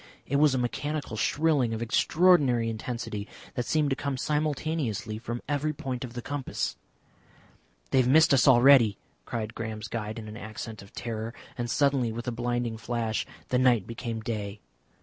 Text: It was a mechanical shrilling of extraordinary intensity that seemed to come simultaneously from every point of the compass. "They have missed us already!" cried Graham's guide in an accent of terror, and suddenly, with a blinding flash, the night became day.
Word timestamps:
It 0.25 0.37
was 0.37 0.55
a 0.55 0.57
mechanical 0.57 1.15
shrilling 1.15 1.75
of 1.75 1.81
extraordinary 1.83 2.71
intensity 2.71 3.27
that 3.53 3.67
seemed 3.67 3.91
to 3.91 3.95
come 3.95 4.17
simultaneously 4.17 5.19
from 5.19 5.43
every 5.47 5.73
point 5.73 6.03
of 6.03 6.13
the 6.13 6.23
compass. 6.23 6.75
"They 7.91 7.99
have 7.99 8.07
missed 8.07 8.33
us 8.33 8.47
already!" 8.47 8.97
cried 9.25 9.53
Graham's 9.53 9.87
guide 9.87 10.17
in 10.17 10.27
an 10.27 10.37
accent 10.37 10.81
of 10.81 10.91
terror, 10.91 11.35
and 11.55 11.69
suddenly, 11.69 12.11
with 12.11 12.27
a 12.27 12.31
blinding 12.31 12.77
flash, 12.77 13.27
the 13.49 13.59
night 13.59 13.85
became 13.85 14.21
day. 14.21 14.59